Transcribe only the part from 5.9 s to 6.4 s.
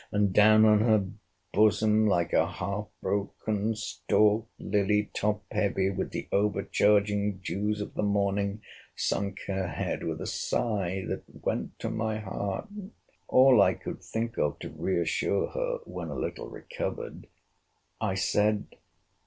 with the